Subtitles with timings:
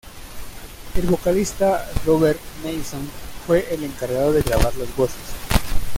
[0.95, 3.07] El vocalista Robert Mason
[3.45, 5.35] fue el encargado de grabar las voces.